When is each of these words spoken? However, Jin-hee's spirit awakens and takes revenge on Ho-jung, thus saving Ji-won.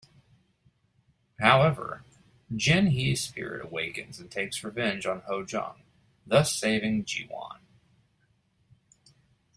However, 1.39 2.03
Jin-hee's 2.55 3.21
spirit 3.21 3.63
awakens 3.63 4.19
and 4.19 4.31
takes 4.31 4.63
revenge 4.63 5.05
on 5.05 5.19
Ho-jung, 5.27 5.83
thus 6.25 6.55
saving 6.57 7.05
Ji-won. 7.05 7.59